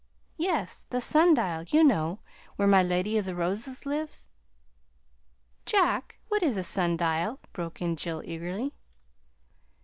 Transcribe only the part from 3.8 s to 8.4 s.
lives." "Jack, what is a sundial?" broke in Jill